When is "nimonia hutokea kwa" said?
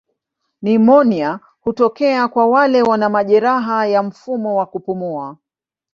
0.61-2.47